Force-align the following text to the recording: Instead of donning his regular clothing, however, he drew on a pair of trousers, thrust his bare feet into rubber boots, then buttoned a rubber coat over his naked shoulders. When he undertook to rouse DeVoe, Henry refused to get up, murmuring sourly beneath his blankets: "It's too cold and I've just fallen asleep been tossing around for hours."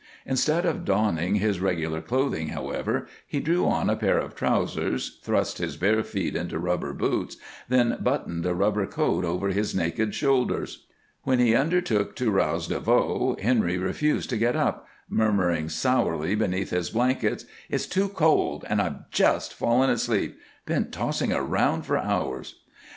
Instead 0.25 0.65
of 0.65 0.83
donning 0.83 1.35
his 1.35 1.59
regular 1.59 2.01
clothing, 2.01 2.47
however, 2.47 3.07
he 3.27 3.39
drew 3.39 3.67
on 3.67 3.87
a 3.87 3.95
pair 3.95 4.17
of 4.17 4.33
trousers, 4.33 5.19
thrust 5.21 5.59
his 5.59 5.77
bare 5.77 6.01
feet 6.03 6.35
into 6.35 6.57
rubber 6.57 6.91
boots, 6.91 7.37
then 7.69 7.95
buttoned 8.01 8.43
a 8.47 8.55
rubber 8.55 8.87
coat 8.87 9.23
over 9.23 9.49
his 9.49 9.75
naked 9.75 10.15
shoulders. 10.15 10.87
When 11.21 11.37
he 11.37 11.53
undertook 11.53 12.15
to 12.15 12.31
rouse 12.31 12.67
DeVoe, 12.67 13.35
Henry 13.39 13.77
refused 13.77 14.31
to 14.31 14.37
get 14.39 14.55
up, 14.55 14.87
murmuring 15.07 15.69
sourly 15.69 16.33
beneath 16.33 16.71
his 16.71 16.89
blankets: 16.89 17.45
"It's 17.69 17.85
too 17.85 18.09
cold 18.09 18.65
and 18.67 18.81
I've 18.81 19.11
just 19.11 19.53
fallen 19.53 19.91
asleep 19.91 20.35
been 20.65 20.89
tossing 20.89 21.31
around 21.31 21.85
for 21.85 21.99
hours." 21.99 22.55